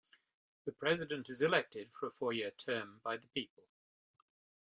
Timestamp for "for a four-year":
1.93-2.49